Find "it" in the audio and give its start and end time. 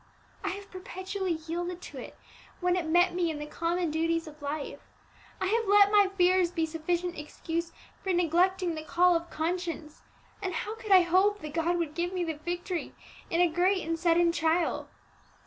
1.99-2.17, 2.75-2.87